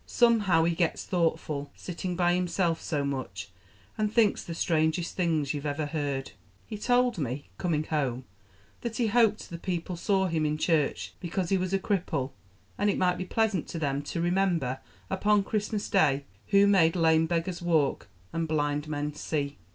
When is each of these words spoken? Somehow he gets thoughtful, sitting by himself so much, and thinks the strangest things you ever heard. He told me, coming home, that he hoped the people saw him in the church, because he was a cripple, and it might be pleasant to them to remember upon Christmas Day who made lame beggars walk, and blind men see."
Somehow 0.07 0.63
he 0.63 0.73
gets 0.73 1.03
thoughtful, 1.05 1.69
sitting 1.75 2.15
by 2.15 2.33
himself 2.33 2.81
so 2.81 3.05
much, 3.05 3.49
and 3.99 4.11
thinks 4.11 4.43
the 4.43 4.55
strangest 4.55 5.15
things 5.15 5.53
you 5.53 5.61
ever 5.63 5.85
heard. 5.85 6.31
He 6.65 6.75
told 6.79 7.19
me, 7.19 7.49
coming 7.59 7.83
home, 7.83 8.25
that 8.81 8.97
he 8.97 9.05
hoped 9.05 9.47
the 9.51 9.59
people 9.59 9.95
saw 9.95 10.25
him 10.25 10.43
in 10.43 10.53
the 10.57 10.63
church, 10.63 11.13
because 11.19 11.49
he 11.49 11.57
was 11.59 11.71
a 11.71 11.77
cripple, 11.77 12.31
and 12.79 12.89
it 12.89 12.97
might 12.97 13.19
be 13.19 13.25
pleasant 13.25 13.67
to 13.67 13.77
them 13.77 14.01
to 14.05 14.19
remember 14.19 14.79
upon 15.11 15.43
Christmas 15.43 15.87
Day 15.87 16.25
who 16.47 16.65
made 16.65 16.95
lame 16.95 17.27
beggars 17.27 17.61
walk, 17.61 18.07
and 18.33 18.47
blind 18.47 18.87
men 18.87 19.13
see." 19.13 19.59